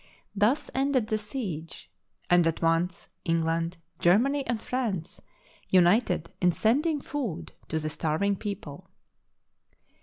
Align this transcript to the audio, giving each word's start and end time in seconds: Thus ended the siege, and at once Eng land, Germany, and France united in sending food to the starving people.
Thus 0.35 0.71
ended 0.73 1.09
the 1.09 1.19
siege, 1.19 1.91
and 2.27 2.47
at 2.47 2.59
once 2.63 3.09
Eng 3.23 3.43
land, 3.43 3.77
Germany, 3.99 4.43
and 4.47 4.59
France 4.59 5.21
united 5.69 6.31
in 6.41 6.51
sending 6.51 7.01
food 7.01 7.53
to 7.69 7.77
the 7.77 7.91
starving 7.91 8.35
people. 8.35 8.89